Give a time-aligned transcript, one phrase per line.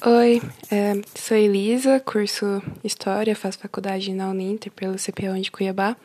[0.00, 5.96] Oi, é, sou Elisa, curso História, faço faculdade na Uninter pelo CPO de Cuiabá.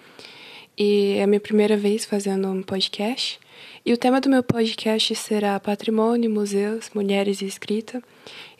[0.75, 3.39] E é a minha primeira vez fazendo um podcast.
[3.85, 8.01] E o tema do meu podcast será Patrimônio, Museus, Mulheres e Escrita.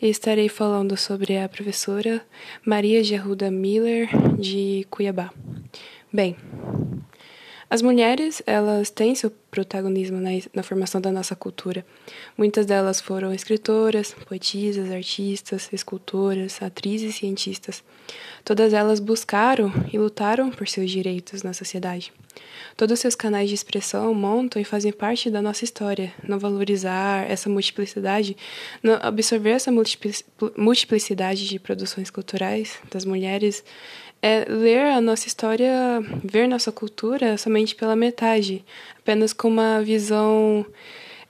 [0.00, 2.24] E estarei falando sobre a professora
[2.64, 4.08] Maria Gerruda Miller,
[4.38, 5.32] de Cuiabá.
[6.12, 6.36] Bem,
[7.68, 11.86] as mulheres, elas têm seu protagonismo na, na, formação da nossa cultura.
[12.36, 17.84] Muitas delas foram escritoras, poetisas, artistas, escultoras, atrizes e cientistas.
[18.44, 22.12] Todas elas buscaram e lutaram por seus direitos na sociedade.
[22.76, 26.12] Todos os seus canais de expressão montam e fazem parte da nossa história.
[26.26, 28.36] Não valorizar essa multiplicidade,
[29.02, 33.62] absorver essa multiplicidade de produções culturais das mulheres
[34.24, 35.70] é ler a nossa história,
[36.24, 38.64] ver nossa cultura somente pela metade,
[38.98, 40.64] apenas com uma visão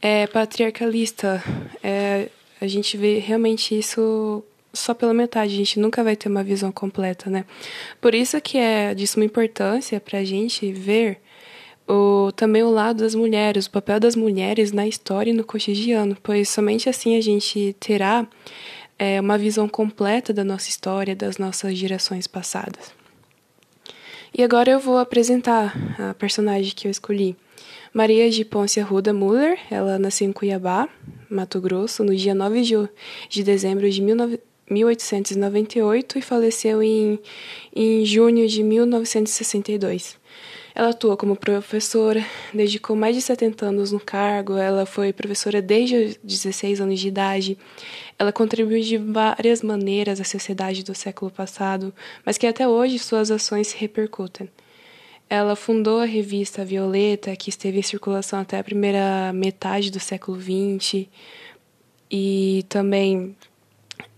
[0.00, 1.42] é, patriarcalista.
[1.82, 2.28] É,
[2.60, 6.70] a gente vê realmente isso só pela metade, a gente nunca vai ter uma visão
[6.70, 7.44] completa, né?
[8.00, 11.18] Por isso que é de suma importância para a gente ver
[11.88, 16.16] o, também o lado das mulheres, o papel das mulheres na história e no cotidiano,
[16.22, 18.24] pois somente assim a gente terá
[18.96, 22.92] é, uma visão completa da nossa história, das nossas gerações passadas.
[24.32, 27.36] E agora eu vou apresentar a personagem que eu escolhi.
[27.94, 30.88] Maria de Ponce Arruda Muller, ela nasceu em Cuiabá,
[31.30, 32.88] Mato Grosso, no dia 9
[33.28, 37.20] de dezembro de 1898 e faleceu em,
[37.72, 40.16] em junho de 1962.
[40.74, 45.94] Ela atua como professora, dedicou mais de 70 anos no cargo, ela foi professora desde
[45.94, 47.56] os 16 anos de idade.
[48.18, 51.94] Ela contribuiu de várias maneiras à sociedade do século passado,
[52.26, 54.50] mas que até hoje suas ações se repercutem.
[55.28, 60.38] Ela fundou a revista Violeta, que esteve em circulação até a primeira metade do século
[60.40, 61.06] XX,
[62.10, 63.34] e também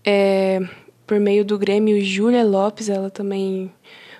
[0.05, 0.61] é,
[1.05, 3.71] por meio do Grêmio Júlia Lopes, ela também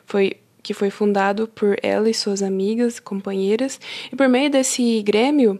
[0.06, 3.80] foi que foi fundado por ela e suas amigas, companheiras,
[4.12, 5.58] e por meio desse grêmio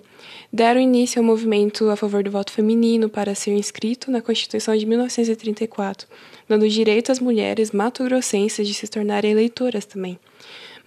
[0.52, 4.86] deram início ao movimento a favor do voto feminino para ser inscrito na Constituição de
[4.86, 6.06] 1934,
[6.50, 10.20] dando direito às mulheres mato-grossenses de se tornarem eleitoras também.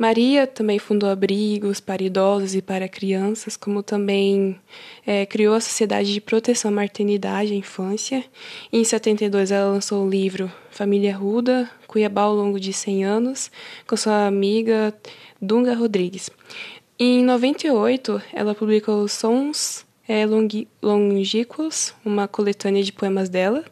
[0.01, 4.59] Maria também fundou abrigos para idosos e para crianças, como também
[5.07, 8.25] é, criou a Sociedade de Proteção à Maternidade e Infância.
[8.73, 13.51] Em 72 ela lançou o livro Família Ruda, Cuiabá ao longo de 100 anos,
[13.87, 14.95] com sua amiga
[15.39, 16.31] Dunga Rodrigues.
[16.99, 20.25] Em 98 ela publicou Sons é,
[20.83, 23.63] Longínquos, uma coletânea de poemas dela.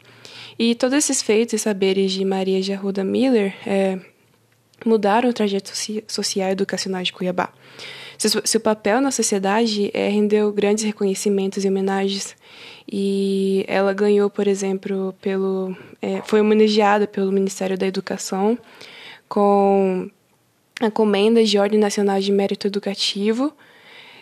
[0.59, 3.99] E todos esses feitos e saberes de Maria de Arruda Miller é,
[4.85, 5.73] mudaram o trajeto
[6.07, 7.51] social e educacional de Cuiabá.
[8.19, 12.37] Seu, papel na sociedade é, rendeu grandes reconhecimentos e homenagens.
[12.91, 18.59] E ela ganhou, por exemplo, pelo, é, foi homenageada pelo Ministério da Educação
[19.29, 20.11] com
[20.81, 23.53] a comenda de Ordem Nacional de Mérito Educativo,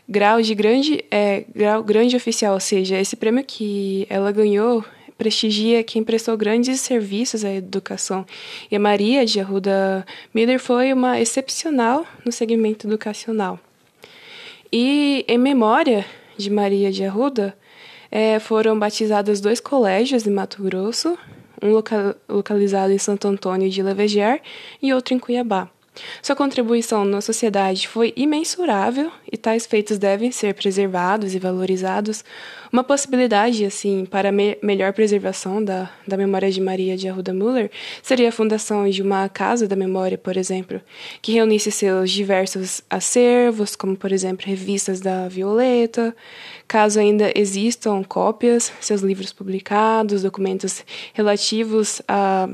[0.07, 4.85] grau de grande, é, grau grande oficial, ou seja, esse prêmio que ela ganhou
[5.17, 8.27] prestigia quem prestou grandes serviços à educação.
[8.71, 10.05] E Maria de Arruda
[10.35, 13.59] Miller foi uma excepcional no segmento educacional.
[14.73, 16.05] E em memória
[16.37, 17.57] de Maria de Arruda,
[18.11, 21.19] é, foram batizados dois colégios em Mato Grosso,
[21.63, 24.41] um local, localizado em Santo Antônio de Levegier
[24.83, 25.71] e outro em Cuiabá.
[26.23, 32.25] Sua contribuição na sociedade foi imensurável e tais feitos devem ser preservados e valorizados.
[32.73, 37.71] Uma possibilidade, assim, para me melhor preservação da, da memória de Maria de Arruda Müller
[38.03, 40.81] seria a fundação de uma Casa da Memória, por exemplo,
[41.23, 46.15] que reunisse seus diversos acervos, como, por exemplo, revistas da Violeta,
[46.67, 52.49] caso ainda existam cópias, seus livros publicados, documentos relativos a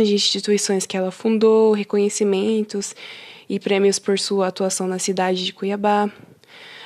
[0.00, 2.94] as instituições que ela fundou, reconhecimentos
[3.48, 6.10] e prêmios por sua atuação na cidade de Cuiabá.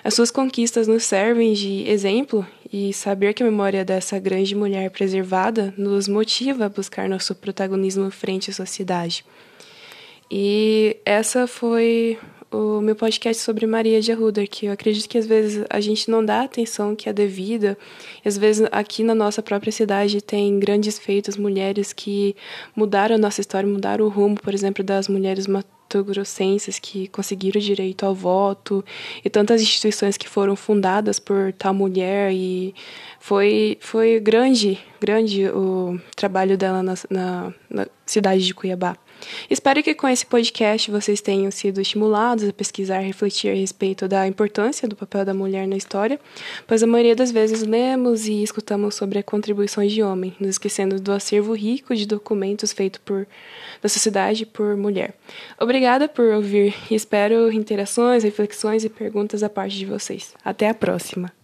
[0.03, 4.91] As suas conquistas nos servem de exemplo e saber que a memória dessa grande mulher
[4.91, 9.25] preservada nos motiva a buscar nosso protagonismo frente à sociedade.
[10.31, 12.19] E essa foi
[12.55, 16.09] o meu podcast sobre Maria de Arruda, que eu acredito que às vezes a gente
[16.09, 17.77] não dá a atenção que é devida.
[18.25, 22.37] Às vezes aqui na nossa própria cidade tem grandes feitos, mulheres que
[22.77, 28.07] mudaram a nossa história, mudaram o rumo, por exemplo, das mulheres matogrossenses que conseguiram direito
[28.07, 28.85] ao voto
[29.25, 32.73] e tantas instituições que foram fundadas por tal mulher e
[33.19, 38.97] foi foi grande, grande o trabalho dela na, na, na cidade de Cuiabá.
[39.49, 44.09] Espero que com esse podcast vocês tenham sido estimulados a pesquisar e refletir a respeito
[44.09, 46.19] da importância do papel da mulher na história,
[46.67, 51.01] pois a maioria das vezes lemos e escutamos sobre as contribuições de homem, nos esquecendo
[51.01, 53.27] do acervo rico de documentos feito por
[53.83, 55.15] da sociedade por mulher.
[55.61, 60.35] Obrigada por ouvir e espero interações, reflexões e perguntas da parte de vocês.
[60.45, 61.44] Até a próxima!